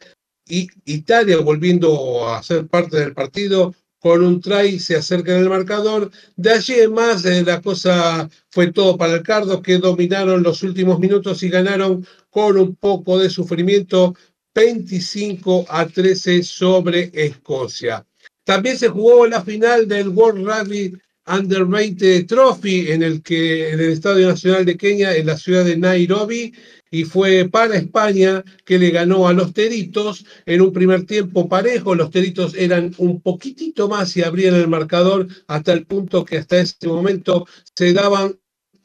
[0.48, 3.74] y Italia volviendo a ser parte del partido
[4.06, 6.12] con un try se acerca en el marcador.
[6.36, 10.62] De allí en más, eh, la cosa fue todo para el Cardo, que dominaron los
[10.62, 14.14] últimos minutos y ganaron con un poco de sufrimiento
[14.54, 18.06] 25 a 13 sobre Escocia.
[18.44, 23.80] También se jugó la final del World Rugby Under 20 Trophy en el que en
[23.80, 26.52] el Estadio Nacional de Kenia, en la ciudad de Nairobi,
[26.90, 31.94] y fue para España que le ganó a los Teritos en un primer tiempo parejo.
[31.94, 36.58] Los Teritos eran un poquitito más y abrían el marcador hasta el punto que hasta
[36.58, 38.38] ese momento se daban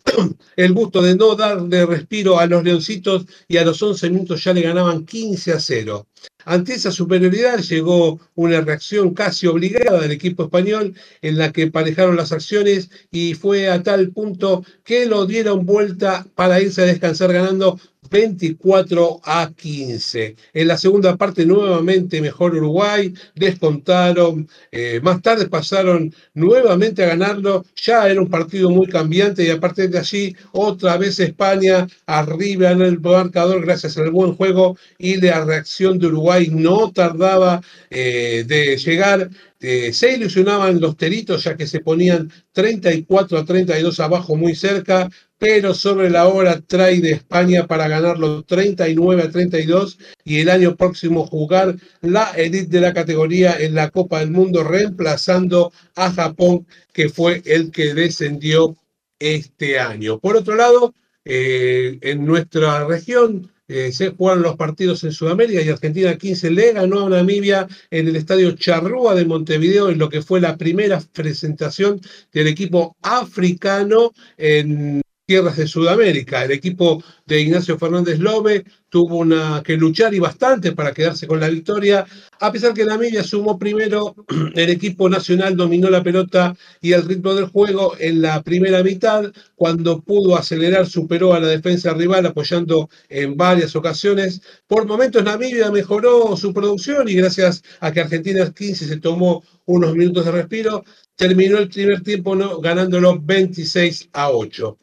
[0.56, 4.54] el gusto de no darle respiro a los Leoncitos y a los 11 minutos ya
[4.54, 6.08] le ganaban 15 a 0.
[6.46, 12.16] Ante esa superioridad llegó una reacción casi obligada del equipo español en la que parejaron
[12.16, 17.34] las acciones y fue a tal punto que lo dieron vuelta para irse a descansar
[17.34, 17.80] ganando
[18.12, 20.36] 24 a 15.
[20.54, 27.66] En la segunda parte nuevamente mejor Uruguay, descontaron, eh, más tarde pasaron nuevamente a ganarlo,
[27.76, 32.72] ya era un partido muy cambiante y a partir de allí otra vez España arriba
[32.72, 38.44] en el marcador gracias al buen juego y la reacción de Uruguay no tardaba eh,
[38.46, 39.30] de llegar
[39.62, 45.08] eh, se ilusionaban los teritos ya que se ponían 34 a 32 abajo muy cerca,
[45.38, 50.76] pero sobre la hora trae de España para ganarlo 39 a 32 y el año
[50.76, 56.66] próximo jugar la elite de la categoría en la Copa del Mundo reemplazando a Japón
[56.92, 58.76] que fue el que descendió
[59.20, 60.18] este año.
[60.18, 65.70] Por otro lado, eh, en nuestra región eh, se jugaron los partidos en Sudamérica y
[65.70, 70.22] Argentina 15 le ganó a Namibia en el estadio Charrúa de Montevideo en lo que
[70.22, 72.02] fue la primera presentación
[72.34, 76.44] del equipo africano en tierras de Sudamérica.
[76.44, 81.40] El equipo de Ignacio Fernández Lobe tuvo una, que luchar y bastante para quedarse con
[81.40, 82.06] la victoria,
[82.42, 84.14] a pesar que Namibia sumó primero,
[84.56, 89.32] el equipo nacional dominó la pelota y el ritmo del juego en la primera mitad,
[89.56, 94.42] cuando pudo acelerar, superó a la defensa rival apoyando en varias ocasiones.
[94.68, 99.96] Por momentos Namibia mejoró su producción y gracias a que Argentina 15 se tomó unos
[99.96, 100.84] minutos de respiro,
[101.16, 104.78] terminó el primer tiempo ganándolo 26 a 8.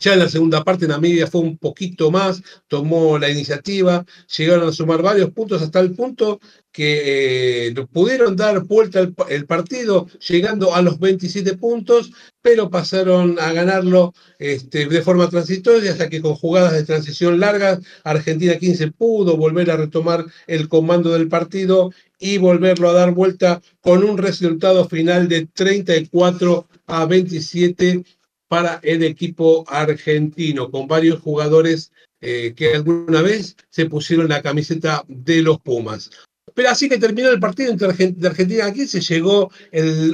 [0.00, 4.04] Ya en la segunda parte Namibia fue un poquito más, tomó la iniciativa,
[4.36, 6.40] llegaron a sumar varios puntos hasta el punto
[6.72, 12.10] que eh, pudieron dar vuelta el, partido llegando a los 27 puntos,
[12.42, 17.78] pero pasaron a ganarlo este, de forma transitoria, hasta que con jugadas de transición largas,
[18.02, 23.62] Argentina 15 pudo volver a retomar el comando del partido y volverlo a dar vuelta
[23.80, 28.04] con un resultado final de 34 a 27
[28.48, 35.04] para el equipo argentino, con varios jugadores eh, que alguna vez se pusieron la camiseta
[35.08, 36.10] de los Pumas.
[36.54, 39.50] Pero así que terminó el partido entre Argentina aquí, se llegó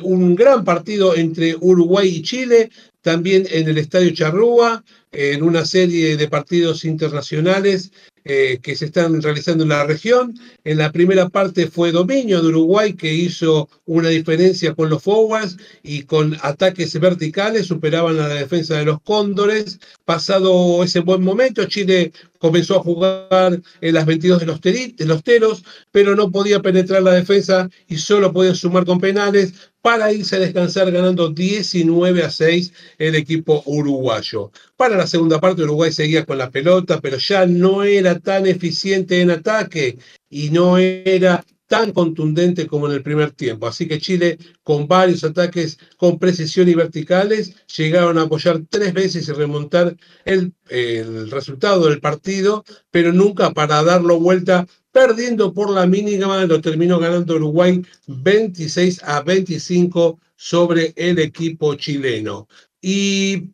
[0.03, 2.71] un gran partido entre Uruguay y Chile,
[3.01, 4.83] también en el Estadio Charrúa,
[5.13, 7.93] en una serie de partidos internacionales
[8.25, 10.35] eh, que se están realizando en la región.
[10.65, 15.57] En la primera parte fue dominio de Uruguay que hizo una diferencia con los forwards
[15.83, 19.81] y con ataques verticales superaban a la defensa de los cóndores.
[20.05, 24.47] Pasado ese buen momento, Chile comenzó a jugar en las 22 de
[25.07, 30.13] los, teros, pero no podía penetrar la defensa y solo podía sumar con penales para
[30.13, 34.53] irse a descansar ganando 19 a 6 el equipo uruguayo.
[34.77, 39.21] Para la segunda parte Uruguay seguía con la pelota, pero ya no era tan eficiente
[39.21, 39.99] en ataque
[40.31, 43.67] y no era tan contundente como en el primer tiempo.
[43.67, 49.27] Así que Chile, con varios ataques con precisión y verticales, llegaron a apoyar tres veces
[49.27, 49.97] y remontar
[50.27, 56.61] el, el resultado del partido, pero nunca para darlo vuelta perdiendo por la mínima, lo
[56.61, 62.49] terminó ganando Uruguay 26 a 25 sobre el equipo chileno.
[62.83, 63.49] Y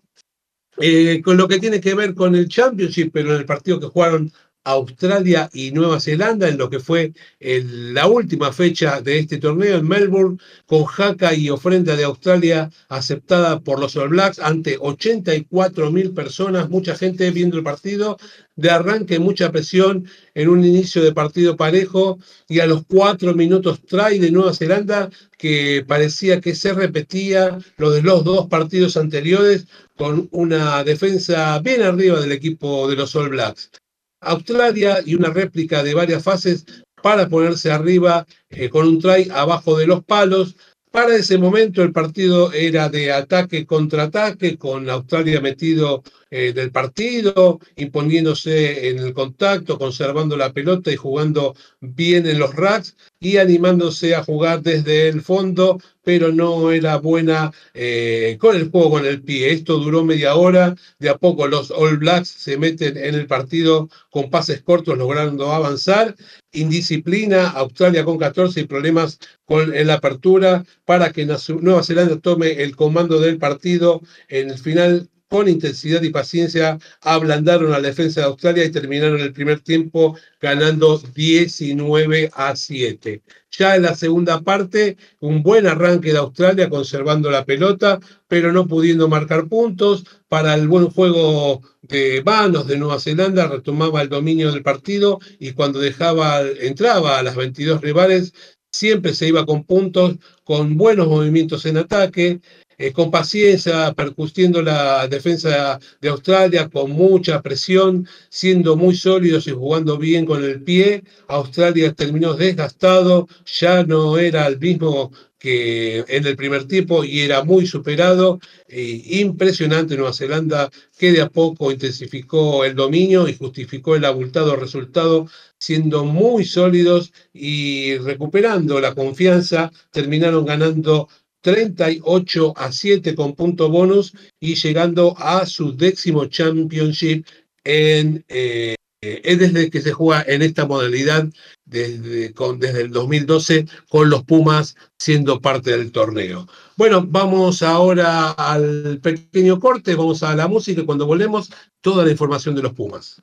[0.80, 3.86] eh, con lo que tiene que ver con el Championship, pero en el partido que
[3.86, 4.32] jugaron
[4.64, 9.88] Australia y Nueva Zelanda en lo que fue la última fecha de este torneo en
[9.88, 16.12] Melbourne, con jaca y ofrenda de Australia aceptada por los All Blacks ante 84 mil
[16.12, 18.18] personas, mucha gente viendo el partido,
[18.56, 22.18] de arranque mucha presión en un inicio de partido parejo
[22.48, 27.90] y a los cuatro minutos trae de Nueva Zelanda que parecía que se repetía lo
[27.90, 29.66] de los dos partidos anteriores
[29.96, 33.70] con una defensa bien arriba del equipo de los All Blacks.
[34.20, 36.64] Australia y una réplica de varias fases
[37.02, 40.56] para ponerse arriba eh, con un try abajo de los palos.
[40.90, 46.72] Para ese momento el partido era de ataque contra ataque, con Australia metido eh, del
[46.72, 53.36] partido, imponiéndose en el contacto, conservando la pelota y jugando bien en los racks y
[53.36, 55.78] animándose a jugar desde el fondo,
[56.08, 59.52] pero no era buena eh, con el juego con el pie.
[59.52, 63.90] Esto duró media hora, de a poco los All Blacks se meten en el partido
[64.08, 66.16] con pases cortos, logrando avanzar.
[66.52, 72.74] Indisciplina, Australia con 14 y problemas con la apertura para que Nueva Zelanda tome el
[72.74, 74.00] comando del partido.
[74.28, 79.20] En el final con intensidad y paciencia ablandaron a la defensa de Australia y terminaron
[79.20, 83.22] el primer tiempo ganando 19 a 7.
[83.50, 88.66] Ya en la segunda parte, un buen arranque de Australia conservando la pelota, pero no
[88.66, 90.04] pudiendo marcar puntos.
[90.28, 95.52] Para el buen juego de manos de Nueva Zelanda, retomaba el dominio del partido y
[95.52, 98.34] cuando dejaba, entraba a las 22 rivales,
[98.70, 102.40] siempre se iba con puntos, con buenos movimientos en ataque,
[102.78, 109.50] eh, con paciencia, percutiendo la defensa de Australia con mucha presión, siendo muy sólidos y
[109.50, 111.02] jugando bien con el pie.
[111.26, 117.44] Australia terminó desgastado, ya no era el mismo que en el primer tiempo y era
[117.44, 118.40] muy superado.
[118.68, 125.28] impresionante Nueva Zelanda que de a poco intensificó el dominio y justificó el abultado resultado
[125.58, 131.08] siendo muy sólidos y recuperando la confianza, terminaron ganando
[131.42, 137.26] 38 a 7 con punto bonus y llegando a su décimo championship
[137.64, 141.28] en, eh, desde que se juega en esta modalidad
[141.64, 146.48] desde, con, desde el 2012 con los Pumas siendo parte del torneo.
[146.76, 152.10] Bueno, vamos ahora al pequeño corte, vamos a la música y cuando volvemos toda la
[152.10, 153.22] información de los Pumas.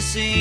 [0.00, 0.39] see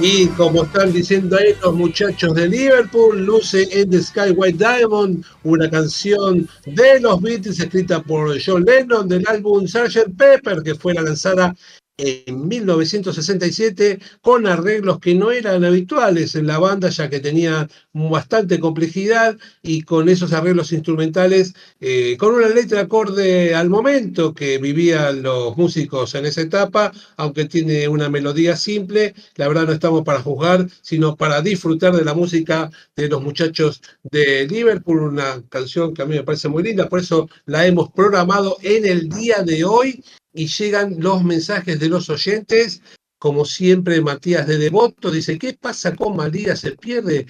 [0.00, 5.24] Y como están diciendo ahí los muchachos de Liverpool, luce en the Sky White Diamond,
[5.44, 10.16] una canción de los Beatles escrita por John Lennon del álbum Sgt.
[10.18, 11.54] Pepper, que fue lanzada
[11.96, 18.58] en 1967 con arreglos que no eran habituales en la banda ya que tenía bastante
[18.58, 25.22] complejidad y con esos arreglos instrumentales eh, con una letra acorde al momento que vivían
[25.22, 30.20] los músicos en esa etapa aunque tiene una melodía simple la verdad no estamos para
[30.20, 36.02] juzgar sino para disfrutar de la música de los muchachos de Liverpool una canción que
[36.02, 39.64] a mí me parece muy linda por eso la hemos programado en el día de
[39.64, 40.02] hoy
[40.34, 42.82] y llegan los mensajes de los oyentes.
[43.18, 46.56] Como siempre, Matías de Devoto dice, ¿qué pasa con María?
[46.56, 47.26] ¿Se pierde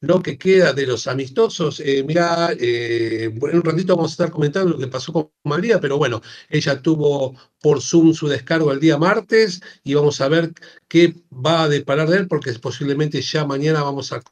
[0.00, 1.80] lo que queda de los amistosos?
[1.80, 5.80] Eh, mira, eh, en un ratito vamos a estar comentando lo que pasó con María,
[5.80, 10.52] pero bueno, ella tuvo por Zoom su descargo el día martes y vamos a ver
[10.88, 14.22] qué va a deparar de él, porque posiblemente ya mañana vamos a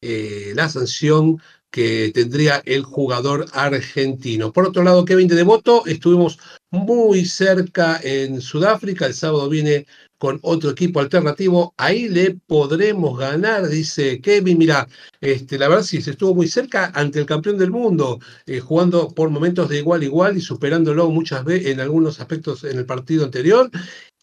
[0.00, 4.52] eh, la sanción que tendría el jugador argentino.
[4.52, 6.38] Por otro lado, Kevin de Devoto, estuvimos
[6.70, 9.86] muy cerca en Sudáfrica, el sábado viene
[10.18, 14.86] con otro equipo alternativo, ahí le podremos ganar, dice Kevin, mira,
[15.20, 19.08] este, la verdad sí, se estuvo muy cerca ante el campeón del mundo, eh, jugando
[19.08, 22.84] por momentos de igual a igual y superándolo muchas veces en algunos aspectos en el
[22.84, 23.70] partido anterior.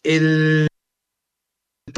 [0.04, 0.67] El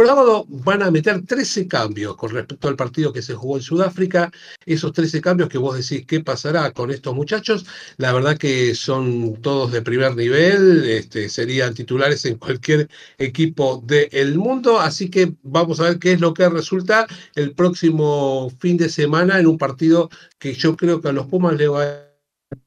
[0.07, 4.31] sábado van a meter 13 cambios con respecto al partido que se jugó en Sudáfrica.
[4.67, 7.67] Esos 13 cambios que vos decís, ¿qué pasará con estos muchachos?
[7.97, 12.89] La verdad que son todos de primer nivel, este, serían titulares en cualquier
[13.19, 14.81] equipo del mundo.
[14.81, 19.39] Así que vamos a ver qué es lo que resulta el próximo fin de semana
[19.39, 22.10] en un partido que yo creo que a los Pumas le va a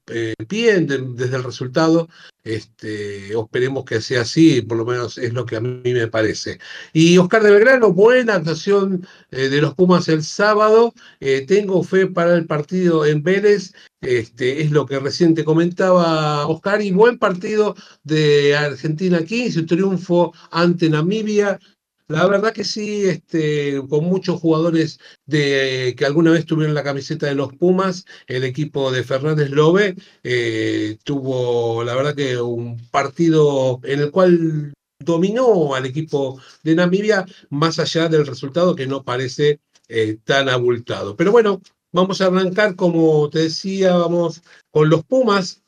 [0.08, 2.10] eh, bien desde el resultado.
[2.44, 6.60] Este, esperemos que sea así, por lo menos es lo que a mí me parece.
[6.92, 10.94] Y Oscar de Belgrano, buena actuación eh, de los Pumas el sábado.
[11.22, 13.74] Eh, tengo fe para el partido en Vélez.
[14.02, 16.82] Este, es lo que recién te comentaba Oscar.
[16.82, 21.60] Y buen partido de Argentina 15, triunfo ante Namibia.
[22.14, 27.26] La verdad que sí, este, con muchos jugadores de, que alguna vez tuvieron la camiseta
[27.26, 33.80] de los Pumas, el equipo de Fernández Lobe eh, tuvo, la verdad que un partido
[33.82, 39.60] en el cual dominó al equipo de Namibia, más allá del resultado que no parece
[39.88, 41.16] eh, tan abultado.
[41.16, 45.64] Pero bueno, vamos a arrancar, como te decía, vamos con los Pumas,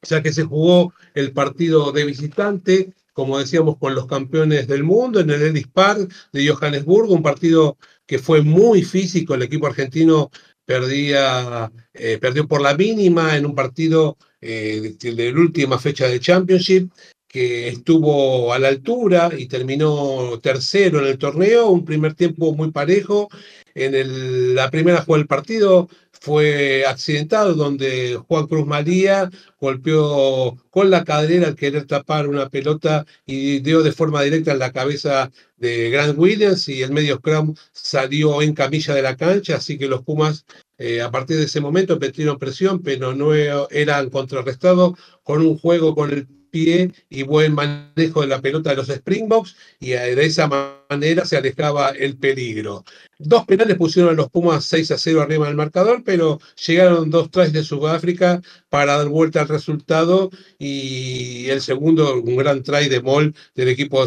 [0.00, 5.20] ya que se jugó el partido de visitante como decíamos, con los campeones del mundo
[5.20, 10.30] en el Ellis Park de Johannesburgo, un partido que fue muy físico, el equipo argentino
[10.66, 16.20] perdía, eh, perdió por la mínima en un partido eh, de, la última fecha de
[16.20, 16.90] Championship,
[17.26, 22.70] que estuvo a la altura y terminó tercero en el torneo, un primer tiempo muy
[22.70, 23.30] parejo.
[23.74, 25.88] En la primera jugada del partido
[26.26, 29.30] fue accidentado, donde Juan Cruz María
[29.60, 34.58] golpeó con la cadera al querer tapar una pelota y dio de forma directa en
[34.58, 39.54] la cabeza de Grant Williams y el medio scrum salió en camilla de la cancha,
[39.58, 40.44] así que los Pumas
[40.78, 45.94] eh, a partir de ese momento metieron presión, pero no eran contrarrestados con un juego
[45.94, 50.48] con el pie y buen manejo de la pelota de los Springboks y de esa
[50.48, 52.84] manera se alejaba el peligro.
[53.18, 57.30] Dos penales pusieron a los Pumas 6 a 0 arriba del marcador, pero llegaron dos
[57.30, 63.00] tries de Sudáfrica para dar vuelta al resultado y el segundo, un gran try de
[63.00, 64.04] Mol del equipo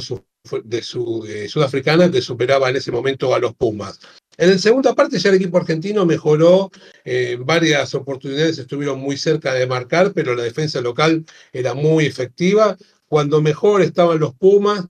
[0.63, 3.99] de su, eh, sudafricana que superaba en ese momento a los Pumas.
[4.39, 6.71] En la segunda parte ya el equipo argentino mejoró,
[7.03, 12.77] eh, varias oportunidades estuvieron muy cerca de marcar, pero la defensa local era muy efectiva.
[13.09, 14.87] Cuando mejor estaban los Pumas,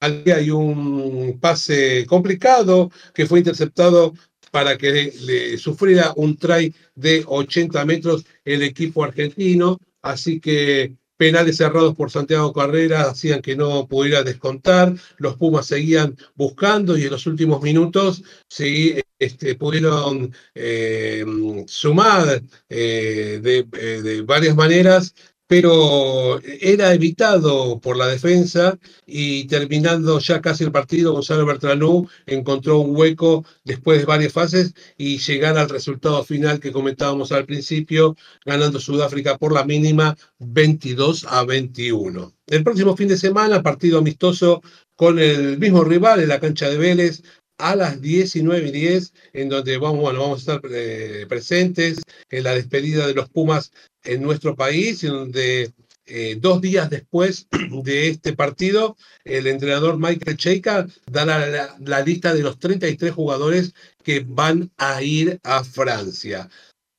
[0.00, 4.14] hay un pase complicado que fue interceptado
[4.50, 9.78] para que le sufriera un try de 80 metros el equipo argentino.
[10.00, 16.16] Así que penales cerrados por Santiago Carrera hacían que no pudiera descontar, los Pumas seguían
[16.34, 21.24] buscando y en los últimos minutos sí, este, pudieron eh,
[21.66, 25.14] sumar eh, de, eh, de, varias maneras
[25.46, 32.80] pero era evitado por la defensa y terminando ya casi el partido, Gonzalo Bertranú encontró
[32.80, 38.16] un hueco después de varias fases y llegar al resultado final que comentábamos al principio,
[38.44, 42.32] ganando Sudáfrica por la mínima 22 a 21.
[42.48, 44.62] El próximo fin de semana, partido amistoso
[44.96, 47.22] con el mismo rival en la cancha de Vélez,
[47.58, 52.44] a las 19 y 10, en donde vamos, bueno, vamos a estar eh, presentes en
[52.44, 53.72] la despedida de los Pumas
[54.04, 55.72] en nuestro país, en donde
[56.06, 57.48] eh, dos días después
[57.82, 63.74] de este partido, el entrenador Michael Cheika da la, la, lista de los 33 jugadores
[64.04, 66.48] que van a ir a Francia.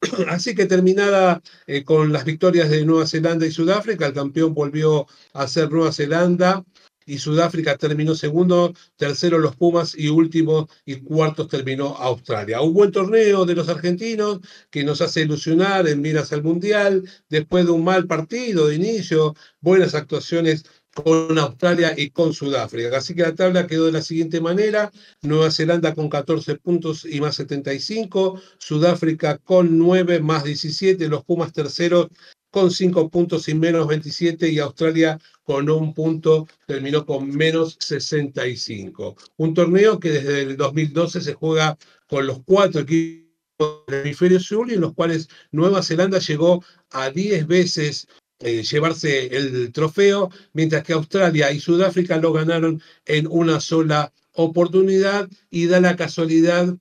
[0.28, 5.08] Así que terminada eh, con las victorias de Nueva Zelanda y Sudáfrica, el campeón volvió
[5.34, 6.66] a ser Nueva Zelanda
[7.08, 12.62] y Sudáfrica terminó segundo, tercero los Pumas y último y cuartos terminó Australia.
[12.62, 17.66] Un buen torneo de los argentinos que nos hace ilusionar en miras al Mundial, después
[17.66, 20.66] de un mal partido de inicio, buenas actuaciones
[21.04, 22.98] con Australia y con Sudáfrica.
[22.98, 24.92] Así que la tabla quedó de la siguiente manera,
[25.22, 31.54] Nueva Zelanda con 14 puntos y más 75, Sudáfrica con 9 más 17, los Pumas
[31.54, 32.08] terceros
[32.52, 39.16] con 5 puntos y menos 27 y Australia con un punto terminó con menos 65.
[39.38, 43.28] Un torneo que desde el 2012 se juega con los cuatro equipos
[43.88, 48.08] del hemisferio sur y en los cuales Nueva Zelanda llegó a 10 veces
[48.40, 55.28] eh, llevarse el trofeo, mientras que Australia y Sudáfrica lo ganaron en una sola oportunidad
[55.50, 56.78] y da la casualidad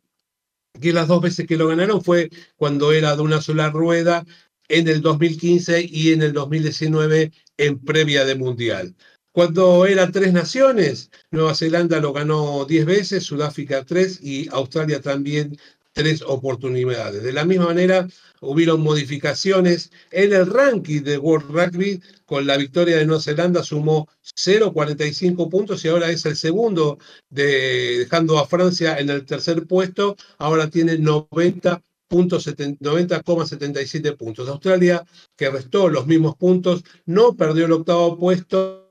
[0.80, 4.26] que las dos veces que lo ganaron fue cuando era de una sola rueda
[4.68, 8.94] en el 2015 y en el 2019 en previa de Mundial.
[9.32, 15.58] Cuando eran tres naciones, Nueva Zelanda lo ganó 10 veces, Sudáfrica tres y Australia también
[15.96, 17.22] tres oportunidades.
[17.22, 18.06] De la misma manera,
[18.40, 22.02] hubieron modificaciones en el ranking de World Rugby.
[22.26, 26.98] Con la victoria de Nueva Zelanda sumó 0,45 puntos y ahora es el segundo,
[27.30, 30.16] dejando a Francia en el tercer puesto.
[30.38, 34.48] Ahora tiene 90 90,77 puntos.
[34.48, 35.04] Australia,
[35.36, 38.86] que restó los mismos puntos, no perdió el octavo puesto,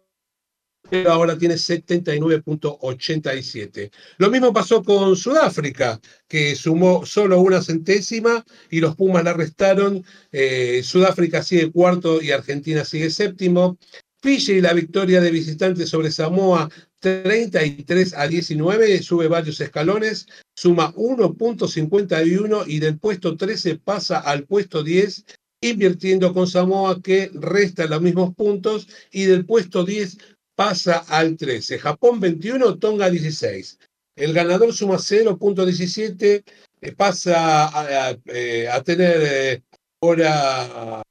[0.89, 3.91] pero ahora tiene 79.87.
[4.17, 10.04] Lo mismo pasó con Sudáfrica, que sumó solo una centésima y los Pumas la restaron.
[10.32, 13.78] Eh, Sudáfrica sigue cuarto y Argentina sigue séptimo.
[14.21, 20.25] Fiji, la victoria de visitantes sobre Samoa 33 a 19, sube varios escalones,
[20.56, 25.26] suma 1.51 y del puesto 13 pasa al puesto 10,
[25.62, 30.18] invirtiendo con Samoa que resta los mismos puntos y del puesto 10
[30.56, 31.80] pasa al 13.
[31.80, 33.80] Japón 21, Tonga 16.
[34.15, 36.44] El ganador suma 0.17,
[36.82, 39.63] eh, pasa a, a, eh, a tener eh,
[40.02, 41.04] ahora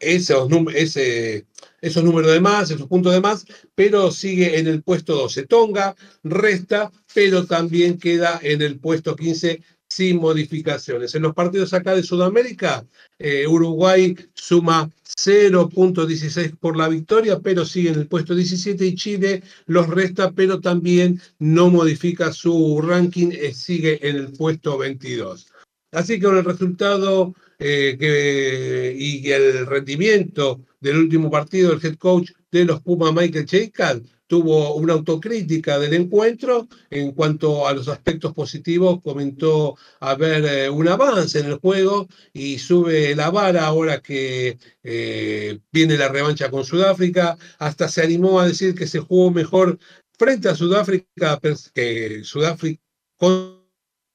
[0.00, 1.46] esos, ese,
[1.80, 5.46] esos números de más, esos puntos de más, pero sigue en el puesto 12.
[5.46, 11.14] Tonga resta, pero también queda en el puesto 15 sin modificaciones.
[11.14, 12.86] En los partidos acá de Sudamérica,
[13.18, 19.42] eh, Uruguay suma 0.16 por la victoria, pero sigue en el puesto 17 y Chile
[19.66, 25.49] los resta, pero también no modifica su ranking, eh, sigue en el puesto 22.
[25.92, 32.30] Así que con el resultado eh, y el rendimiento del último partido, el head coach
[32.50, 38.32] de los Pumas, Michael Chaykat, tuvo una autocrítica del encuentro en cuanto a los aspectos
[38.32, 44.56] positivos, comentó haber eh, un avance en el juego y sube la vara ahora que
[44.84, 49.80] eh, viene la revancha con Sudáfrica, hasta se animó a decir que se jugó mejor
[50.16, 51.40] frente a Sudáfrica
[51.74, 52.80] que Sudáfrica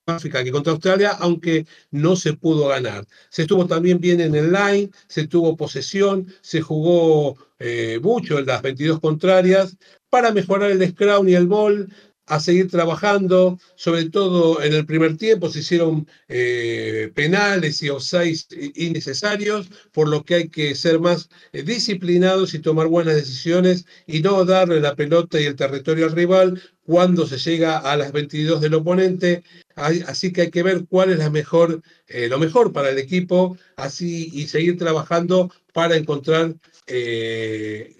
[0.07, 3.05] África que contra Australia, aunque no se pudo ganar.
[3.29, 8.45] Se estuvo también bien en el line, se tuvo posesión, se jugó eh, mucho en
[8.45, 9.77] las 22 contrarias
[10.09, 11.89] para mejorar el scrum y el ball,
[12.27, 18.47] a seguir trabajando, sobre todo en el primer tiempo se hicieron eh, penales y offsides
[18.75, 24.21] innecesarios, por lo que hay que ser más eh, disciplinados y tomar buenas decisiones y
[24.21, 28.61] no darle la pelota y el territorio al rival cuando se llega a las 22
[28.61, 29.43] del oponente.
[29.75, 33.57] Así que hay que ver cuál es la mejor, eh, lo mejor para el equipo
[33.75, 36.55] así, y seguir trabajando para encontrar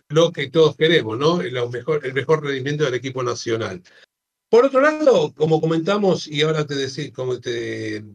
[0.09, 1.37] lo que todos queremos, ¿no?
[1.69, 3.81] mejor, el mejor rendimiento del equipo nacional.
[4.49, 8.05] Por otro lado, como comentamos, y ahora te decía, como te,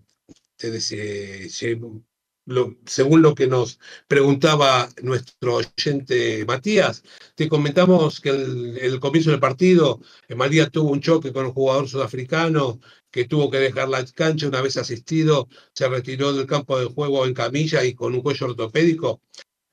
[0.57, 1.05] te decía,
[1.51, 7.03] según lo que nos preguntaba nuestro oyente Matías,
[7.35, 11.53] te comentamos que el, el comienzo del partido, eh, María tuvo un choque con un
[11.53, 16.79] jugador sudafricano que tuvo que dejar la cancha una vez asistido, se retiró del campo
[16.79, 19.21] de juego en camilla y con un cuello ortopédico.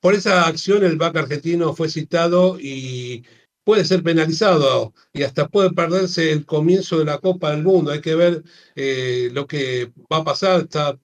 [0.00, 3.24] Por esa acción el BAC argentino fue citado y
[3.64, 7.90] puede ser penalizado y hasta puede perderse el comienzo de la Copa del Mundo.
[7.90, 8.42] Hay que ver
[8.74, 10.98] eh, lo que va a pasar, está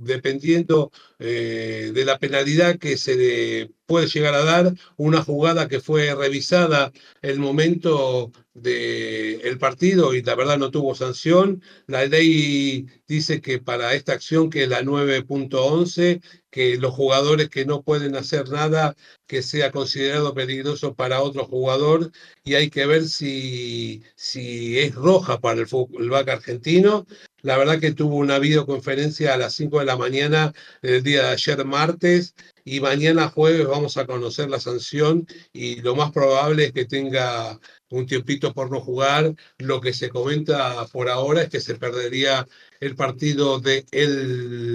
[0.00, 6.14] dependiendo eh, de la penalidad que se puede llegar a dar, una jugada que fue
[6.14, 11.62] revisada el momento del partido y la verdad no tuvo sanción.
[11.86, 17.64] La ley dice que para esta acción, que es la 9.11, que los jugadores que
[17.64, 22.10] no pueden hacer nada que sea considerado peligroso para otro jugador
[22.44, 27.06] y hay que ver si, si es roja para el, el argentino.
[27.42, 31.28] La verdad que tuvo una videoconferencia a las 5 de la mañana del día de
[31.30, 36.72] ayer martes y mañana jueves vamos a conocer la sanción y lo más probable es
[36.72, 39.34] que tenga un tiempito por no jugar.
[39.58, 42.46] Lo que se comenta por ahora es que se perdería
[42.80, 44.74] el partido del el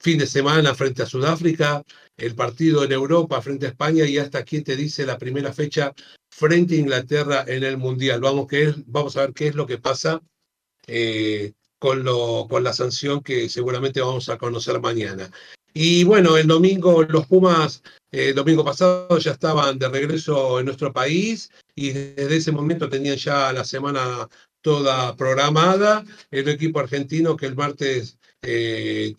[0.00, 1.82] fin de semana frente a Sudáfrica,
[2.16, 5.92] el partido en Europa frente a España y hasta aquí te dice la primera fecha
[6.30, 8.20] frente a Inglaterra en el Mundial.
[8.20, 10.22] Vamos, que vamos a ver qué es lo que pasa
[10.88, 15.30] eh, con, lo, con la sanción que seguramente vamos a conocer mañana.
[15.74, 20.92] Y bueno, el domingo los Pumas, el domingo pasado ya estaban de regreso en nuestro
[20.92, 24.28] país y desde ese momento tenían ya la semana
[24.60, 26.04] toda programada.
[26.30, 29.14] El equipo argentino que el martes eh,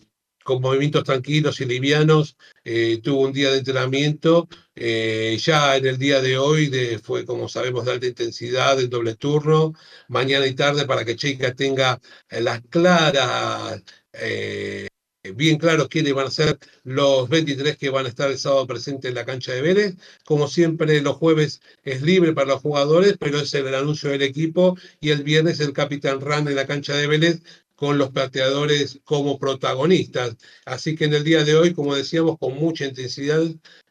[0.50, 4.48] con movimientos tranquilos y livianos, eh, tuvo un día de entrenamiento.
[4.74, 6.68] Eh, ya en el día de hoy
[7.04, 9.74] fue, como sabemos, de alta intensidad, de doble turno,
[10.08, 13.80] mañana y tarde para que Cheika tenga las claras,
[14.12, 14.88] eh,
[15.34, 19.08] bien claros quiénes van a ser los 23 que van a estar el sábado presentes
[19.08, 19.94] en la cancha de Vélez.
[20.24, 24.76] Como siempre, los jueves es libre para los jugadores, pero es el anuncio del equipo
[25.00, 27.42] y el viernes el capitán Ran en la cancha de Vélez
[27.80, 30.36] con los plateadores como protagonistas.
[30.66, 33.42] Así que en el día de hoy, como decíamos, con mucha intensidad,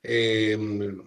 [0.04, 1.02] em,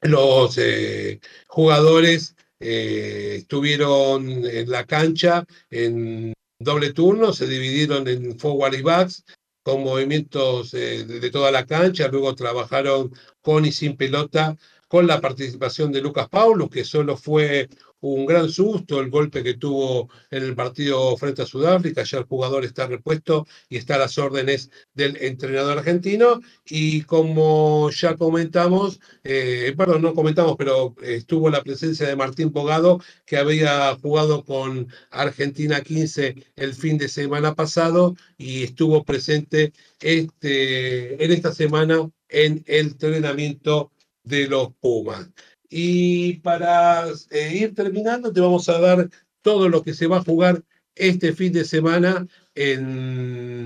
[0.00, 8.72] los eh, jugadores eh, estuvieron en la cancha en doble turno, se dividieron en forward
[8.72, 9.22] y backs
[9.62, 14.56] con movimientos eh, de, toda la cancha, luego trabajaron con y sin pelota
[14.88, 17.68] con la participación de Lucas Paulo, que solo fue
[18.02, 22.02] un gran susto el golpe que tuvo en el partido frente a Sudáfrica.
[22.02, 26.40] Ya el jugador está repuesto y está a las órdenes del entrenador argentino.
[26.66, 33.00] Y como ya comentamos, eh, perdón, no comentamos, pero estuvo la presencia de Martín Bogado,
[33.24, 41.24] que había jugado con Argentina 15 el fin de semana pasado y estuvo presente este,
[41.24, 43.92] en esta semana en el entrenamiento
[44.24, 45.28] de los Pumas.
[45.74, 49.08] Y para eh, ir terminando, te vamos a dar
[49.40, 50.62] todo lo que se va a jugar
[50.94, 53.64] este fin de semana en,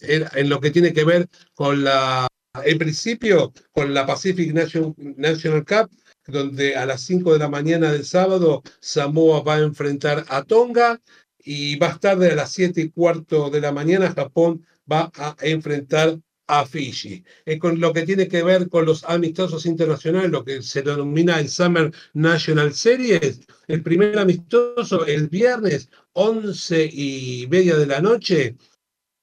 [0.00, 2.28] en, lo que tiene que ver con la,
[2.64, 5.90] en principio, con la Pacific National, National Cup,
[6.28, 11.00] donde a las 5 de la mañana del sábado Samoa va a enfrentar a Tonga
[11.40, 16.20] y más tarde a las 7 y cuarto de la mañana Japón va a enfrentar
[16.46, 17.24] a Fiji.
[17.44, 21.40] Eh, con lo que tiene que ver con los amistosos internacionales, lo que se denomina
[21.40, 28.56] el Summer National Series, el primer amistoso el viernes 11 y media de la noche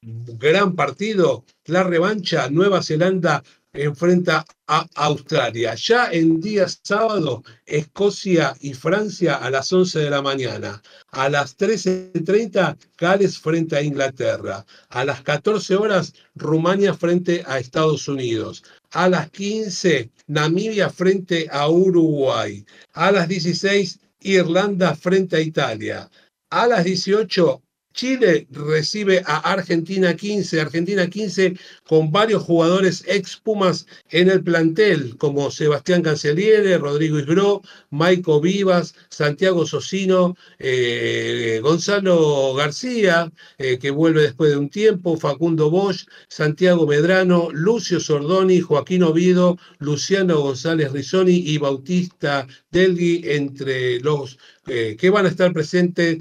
[0.04, 3.42] gran partido, la revancha, Nueva Zelanda
[3.74, 5.74] enfrenta a Australia.
[5.74, 10.80] Ya en día sábado, Escocia y Francia a las 11 de la mañana.
[11.10, 14.64] A las 13.30, Gales frente a Inglaterra.
[14.88, 18.64] A las 14 horas, Rumania frente a Estados Unidos.
[18.92, 22.64] A las 15, Namibia frente a Uruguay.
[22.92, 26.08] A las 16, Irlanda frente a Italia.
[26.50, 27.60] A las 18,
[27.94, 35.16] Chile recibe a Argentina 15, Argentina 15 con varios jugadores ex Pumas en el plantel,
[35.16, 44.22] como Sebastián Canceliere, Rodrigo Isgro, Maico Vivas, Santiago Socino, eh, Gonzalo García, eh, que vuelve
[44.22, 51.36] después de un tiempo, Facundo Bosch, Santiago Medrano, Lucio Sordoni, Joaquín Ovido, Luciano González Rizoni
[51.36, 56.18] y Bautista Delgui, entre los eh, que van a estar presentes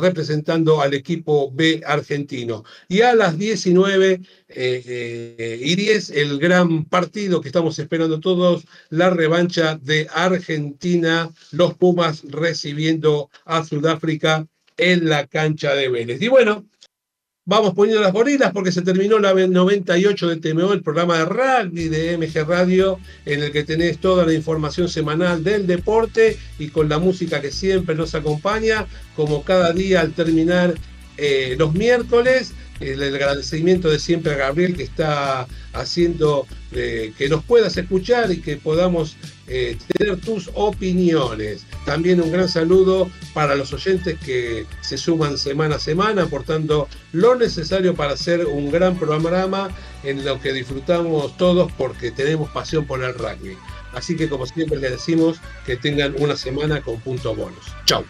[0.00, 2.64] representando al equipo B argentino.
[2.88, 9.76] Y a las 19 y 10, el gran partido que estamos esperando todos, la revancha
[9.76, 16.20] de Argentina, los Pumas recibiendo a Sudáfrica en la cancha de Vélez.
[16.22, 16.64] Y bueno,
[17.50, 21.88] vamos poniendo las gorilas porque se terminó la 98 de TMO, el programa de rugby
[21.88, 26.88] de MG Radio, en el que tenés toda la información semanal del deporte y con
[26.88, 28.86] la música que siempre nos acompaña,
[29.16, 30.74] como cada día al terminar
[31.16, 37.44] eh, los miércoles el agradecimiento de siempre a Gabriel que está haciendo eh, que nos
[37.44, 39.16] puedas escuchar y que podamos
[39.52, 41.66] eh, tener tus opiniones.
[41.84, 47.34] También un gran saludo para los oyentes que se suman semana a semana, aportando lo
[47.34, 49.70] necesario para hacer un gran programa
[50.04, 53.56] en lo que disfrutamos todos porque tenemos pasión por el rugby.
[53.92, 57.66] Así que como siempre les decimos que tengan una semana con puntos bonos.
[57.86, 58.04] Chao.